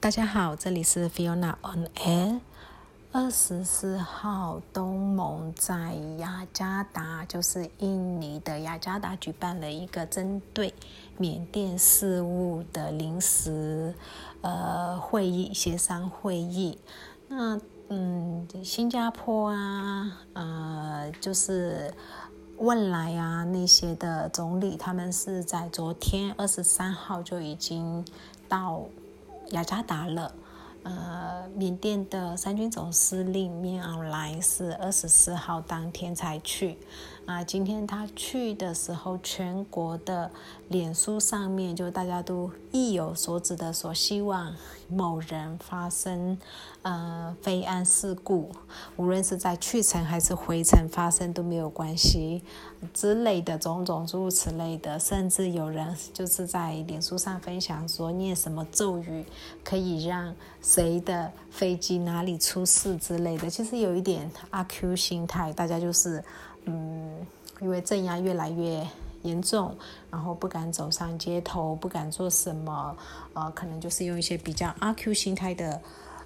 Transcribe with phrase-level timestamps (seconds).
[0.00, 2.40] 大家好，这里是 Fiona on Air。
[3.12, 10.72] 二十四号，东盟在雅加达，就是印尼的雅加达，举办了一个针对
[11.18, 13.94] 缅甸事务的临时
[14.40, 16.78] 呃会议协商会议。
[17.28, 17.60] 那
[17.90, 21.92] 嗯，新加坡啊，呃，就是
[22.56, 28.02] 汶莱啊那些的总理，他们是在昨天二十三号就已经
[28.48, 28.86] 到。
[29.50, 30.32] 雅加达了，
[30.82, 36.78] 呃，缅甸的三军总司令缅昂莱是二十四号当天才去。
[37.26, 40.30] 啊，今天他去的时候，全国的
[40.68, 44.52] 脸书上面就大家都意有所指的说，希望
[44.88, 46.36] 某人发生
[46.82, 48.50] 呃飞安事故，
[48.96, 52.42] 无论是在去程还是回程发生都没有关系。
[52.92, 59.24] 之类的种种诸如此类的，甚至有人就是在脸书上分享说念什么咒语
[59.64, 66.22] 可以让谁的飞机哪里出事之类的，其实有一点阿 Q 心态，大家就是。
[66.66, 67.26] 嗯，
[67.62, 68.86] 因为镇压越来越
[69.22, 69.74] 严重，
[70.10, 72.94] 然后不敢走上街头，不敢做什么，
[73.32, 75.80] 呃，可能就是用一些比较阿 Q 心态的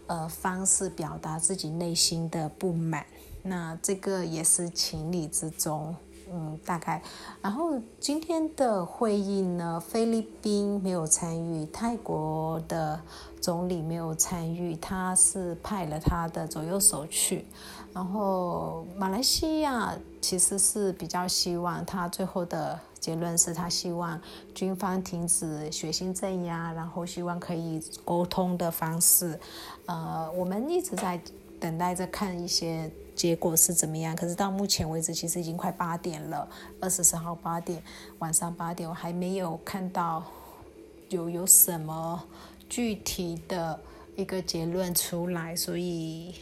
[0.09, 3.07] 呃方式表达自己内心的不满。
[3.43, 5.95] 那这个也是情理之中，
[6.33, 7.03] 嗯，大概。
[7.43, 13.01] 然后今天的会议呢，菲律宾没有参与，泰国的
[13.41, 17.45] 总理没有参与，他是派了他的左右手去。
[17.93, 24.21] 然后马来西亚其实是比较希望他最后的结论是他希望
[24.53, 29.39] 军方停止血腥镇压，然后希望可以沟通的方式。
[29.87, 31.21] 呃，我们一直在
[31.61, 34.15] 等待着看一些结果是怎么样。
[34.15, 36.49] 可是到目前为止，其实已经快八点了，
[36.81, 37.83] 二十四号八点
[38.19, 40.25] 晚上八点，我还没有看到
[41.09, 42.23] 有有什么
[42.69, 43.79] 具体的
[44.17, 46.35] 一个结论出来，所以。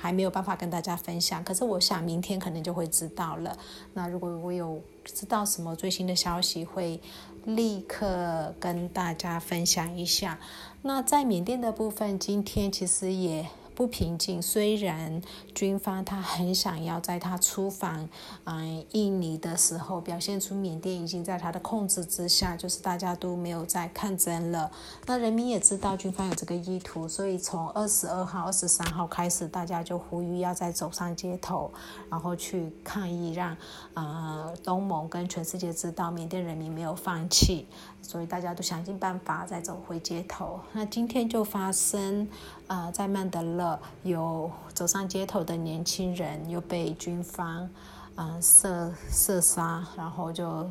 [0.00, 3.58] 还没有办法跟大家分享，可是我想明天可能就会知道了。
[3.94, 7.00] 那如果我有知道什么最新的消息，会
[7.46, 10.38] 立刻跟大家分享一下。
[10.82, 13.44] 那在缅甸的部分，今天其实也。
[13.78, 14.42] 不平静。
[14.42, 15.22] 虽然
[15.54, 18.08] 军方他很想要在他出访
[18.42, 24.68] 嗯印尼的时候表现出缅甸已经在他的控制之下，就是大家都没有在抗争了。
[25.06, 31.70] 那人民也知道军方有这个意图，所以从二十二号、二十三号开始，大家就呼吁要再走上街头，
[32.10, 33.56] 然后去抗议，让
[33.94, 37.68] 呃东盟跟全世界知道缅甸人民没有放弃。
[38.00, 40.58] 所以大家都想尽办法再走回街头。
[40.72, 42.26] 那今天就发生，
[42.66, 47.68] 呃，在曼德勒有走上街头的年轻人又被军方，
[48.16, 50.66] 嗯，射射杀，然后就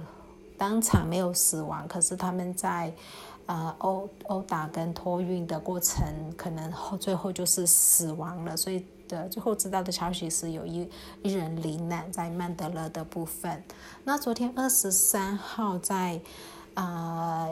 [0.57, 2.91] 当场没有死亡，可是他们在，
[3.45, 8.57] 呃，殴殴打跟托运的过程，可能后最后就是死亡了。
[8.57, 10.89] 所以的最后知道的消息是有一
[11.21, 13.63] 一人罹难在曼德勒的部分。
[14.03, 16.19] 那昨天二十三号在。
[16.77, 17.49] 啊，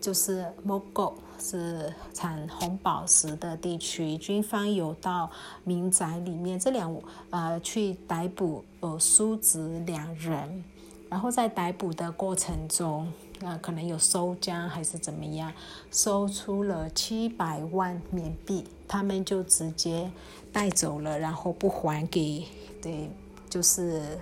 [0.00, 5.30] 就是莫狗是产红宝石的地区，军方有到
[5.62, 6.92] 民宅里面这两
[7.30, 10.64] 呃去逮捕呃叔侄两人，
[11.08, 13.06] 然后在逮捕的过程中，
[13.40, 15.52] 呃可能有收赃还是怎么样，
[15.92, 20.10] 收出了七百万缅币，他们就直接
[20.52, 22.44] 带走了，然后不还给
[22.82, 23.08] 对
[23.48, 24.18] 就是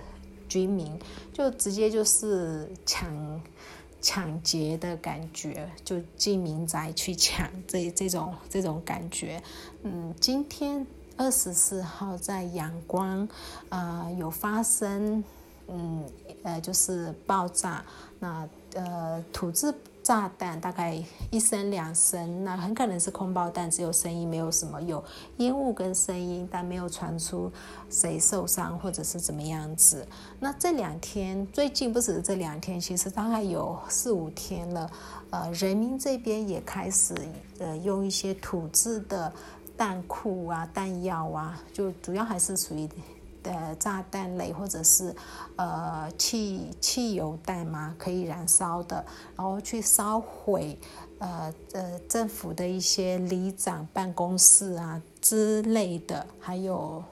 [0.47, 0.99] 居民，
[1.33, 3.41] 就直接就是抢。
[4.05, 9.41] 抢劫的感觉，就进民宅去抢，这这种这种感觉，
[9.81, 10.85] 嗯，今天
[11.17, 13.27] 二十四号在阳光，
[13.69, 15.23] 呃，有发生，
[15.67, 16.05] 嗯，
[16.43, 17.83] 呃，就是爆炸，
[18.19, 19.73] 那呃，土制。
[20.05, 25.03] 炸弹大概一声两声，那很可能是空爆弹，只有声音，没有什么有
[25.37, 27.51] 烟雾跟声音，但没有传出
[27.89, 30.07] 谁受伤或者是怎么样子。
[30.39, 34.87] 那这两天，最近不只是这两天，其实大概有四五天了。
[35.31, 37.15] 呃，人民这边也开始
[37.57, 39.33] 呃用一些土制的
[39.75, 42.87] 弹库啊、弹药啊，就主要还是属于。
[43.45, 45.15] 的炸弹类或者是
[45.55, 49.05] 呃汽汽油弹嘛，可以燃烧的，
[49.35, 50.75] 然后去烧毁
[51.19, 57.03] 呃呃政府的一些里长办公室啊之类的，还有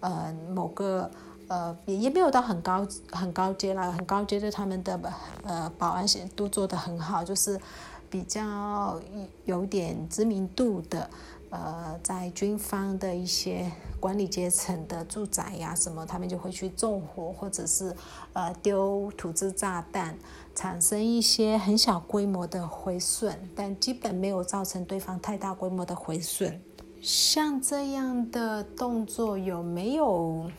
[0.00, 1.10] 呃某个
[1.48, 4.98] 呃也也没有到很高很高阶啦，很高阶的他们的
[5.44, 7.60] 呃保安线都做得很好，就是
[8.08, 8.98] 比较
[9.44, 11.10] 有点知名度的。
[11.54, 13.70] 呃，在军方的一些
[14.00, 17.94] 管理阶层的住宅呀，什么他们就会去纵火，或者是
[18.32, 20.18] 呃丢土制炸弹。
[20.56, 26.60] 产生一些很小规模的毁损，但基本没有造成对方太大规模的毁损。
[27.00, 30.50] 像这样的动作有没有？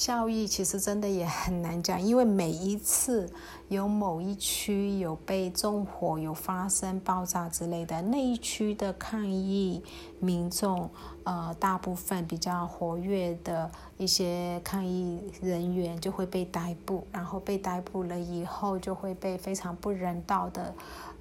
[0.00, 3.30] 效益其实真的也很难讲，因为每一次
[3.68, 9.84] 有某一区有被纵火、有发生爆炸之类的，那一区的抗议
[10.18, 10.88] 民众，
[11.24, 20.74] 呃，大部分比较活跃的一些抗议人员就会被逮捕，然后被逮捕了以后就会被非常不人道的。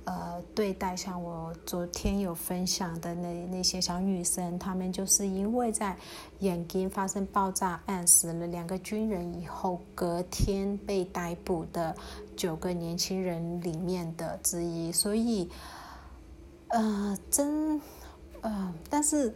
[0.09, 5.95] 呃，对待像我昨天有分享的那那些小女生，她们就是因为在
[6.39, 11.95] 眼睛发生爆炸案死了两个军人以后，隔天被逮捕的
[12.35, 15.47] 九个年轻人里面的之一，所以，
[16.69, 17.79] 呃，真，
[18.41, 19.31] 呃，但是。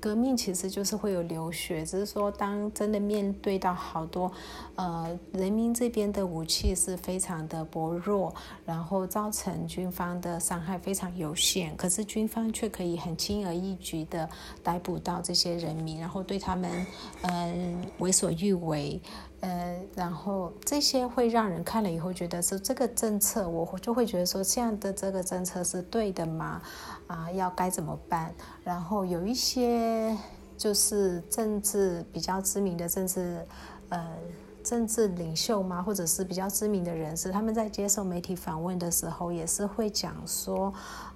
[0.00, 4.32] 革命其实就是会有流血，只是说当真的面对到好多，
[4.74, 14.28] 呃，人民这边的武器是非常的薄弱，然后造成军方的伤害非常有限，可是军方却可以很轻而易举的
[14.62, 16.86] 逮捕到这些人民，然后对他们，
[17.22, 19.00] 嗯，为所欲为。
[19.40, 26.60] 呃，然后这些会让人看了以后觉得说这个政策，我就会觉得说这样的这个政策是对的吗？
[27.06, 28.34] 啊，要该怎么办？
[28.62, 30.14] 然后有一些
[30.58, 33.42] 就是政治比较知名的政治
[33.88, 34.14] 呃
[34.62, 40.70] 政治领袖嘛，或者是比较知名的人士，他们在接受媒体访问的时候也是会讲说，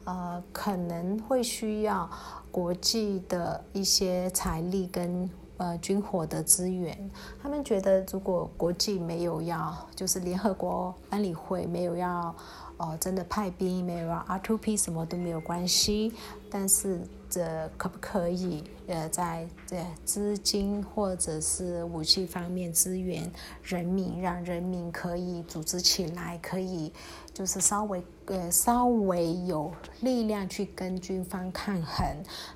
[0.04, 2.08] 呃，可能会需要
[2.50, 5.28] 国际的一些财力跟。
[5.64, 7.10] 呃，军火的资源，
[7.42, 12.34] 他们觉得如果国际没有要，就是联合国安理会没有要，
[12.76, 16.12] 哦，真的派兵，没有要 R2P 什么都没有关系，
[16.56, 18.62] 但是这可不可以？
[18.86, 23.28] 呃，在这资金或者是武器方面支援
[23.64, 26.92] 人民，让人民可以组织起来，可以
[27.32, 32.06] 就是稍微呃稍微有力量去跟军方抗衡。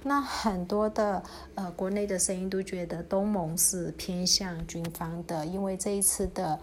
[0.05, 1.21] 那很多的
[1.57, 6.57] 呃国内的声音都觉得东盟是偏向军方的，因为这一次的。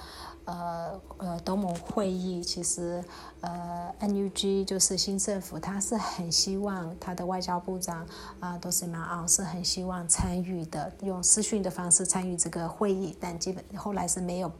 [0.48, 3.04] 呃呃，东盟会议其实，
[3.42, 8.08] 呃，NUG 就是新政府，他是很希望他的外交部长
[8.40, 14.52] 啊，都是马奥是很希望参与的，用视讯的方式参与这个会议，但基本后来是没有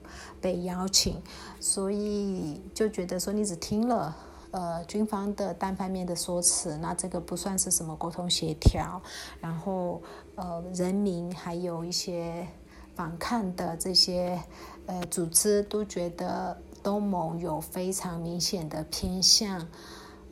[0.42, 1.22] 被邀请，
[1.60, 4.16] 所以就觉得说你只听了
[4.52, 9.02] 呃军方的单方面的说辞，那这个不算是什么沟通协调，
[9.40, 10.02] 然后
[10.36, 12.48] 呃人民还有一些
[12.96, 14.42] 反抗的这些。
[14.88, 19.68] 呃，组织都觉得东盟有非常明显的偏向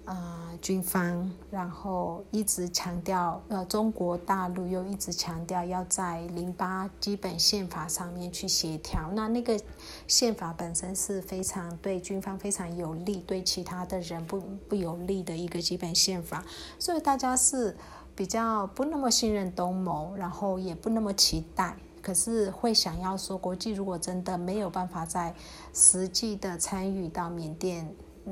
[0.06, 9.10] 啊军方，然后一直强调，呃，中国大陆又一直强调要在零八基本宪法上面去协调。
[9.14, 9.60] 那那个
[10.08, 16.44] 宪法本身是非常对军方非常有利，对其他的人不不有利的一个基本宪法，
[16.78, 17.76] 所以大家是
[18.16, 21.76] 比较不那么信任东盟，然后也不那么期待。
[22.02, 25.34] 可是会想要说，国际如果真的没有办法在
[25.74, 27.90] 实际的参与到缅甸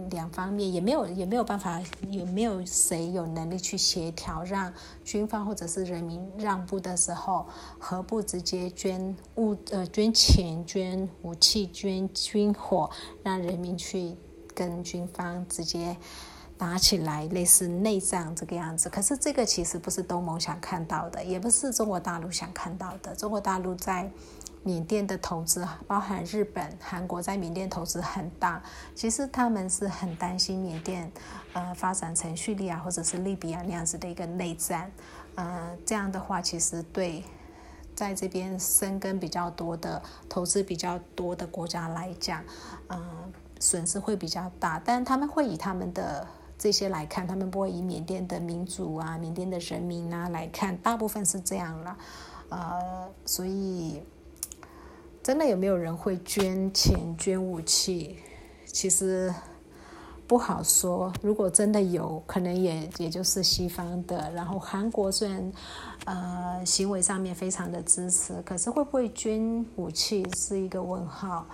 [0.09, 4.73] 两方面，也没有也没有办法，也没有谁有能力去协调，让
[5.03, 7.45] 军方或者是人民让步的时候，
[7.79, 12.89] 何不直接捐物呃捐钱、捐武器、捐军火，
[13.23, 14.15] 让人民去
[14.53, 15.97] 跟军方直接。
[16.57, 23.15] 打起来类似内战这个样子，可是这个其实不是东盟想看到的，也不是中国大陆想看到的。
[23.15, 24.11] 中国大陆在
[24.63, 28.61] 缅甸的投资，包含日本、韩国在缅甸投资很大，
[28.93, 31.11] 其实他们是很担心缅甸
[31.53, 34.91] 呃发展成叙利亚或者是利比亚那样子的一个内战，
[35.35, 37.23] 呃这样的话其实对
[37.95, 42.43] 在这边生根比较多的、投资比较多的国家来讲，
[42.89, 42.99] 嗯
[43.59, 46.27] 损失会比较大，但他们会以他们的。
[46.61, 51.97] 这些来看，他们不会以缅甸的民主啊、缅甸的人民啊来看，大部分是这样了，
[52.49, 54.03] 呃，所以
[55.23, 58.17] 真的有没有人会捐钱、捐武器，
[58.65, 59.33] 其实
[60.25, 61.13] 不好说。
[61.21, 64.31] 如果真的有可能，也也就是西方的。
[64.33, 65.53] 然后韩国虽然
[66.05, 71.45] 呃行为上面非常的支持，可是会不会捐武器是一个问号。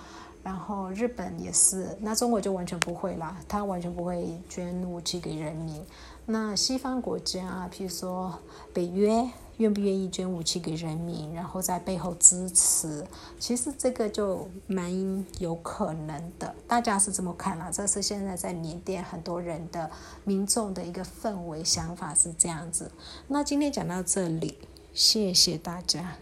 [0.44, 5.84] 然后日本也是，那中国就完全不会啦，他完全不会捐武器给人民。
[6.26, 8.34] 那西方国家，譬如说
[8.74, 13.06] 北约，愿不愿意捐武器给人民，然后在背后支持？
[13.40, 17.72] 其实这个就蛮有可能的，大家是这么看啦。
[17.72, 19.90] 这是现在在缅甸很多人的
[20.24, 22.92] 民众的一个氛围想法是这样子。
[23.28, 24.58] 那今天讲到这里，
[24.94, 26.18] 谢谢大家。